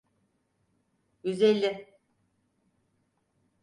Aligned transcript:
Yüz 1.23 1.41
elli. 1.41 1.95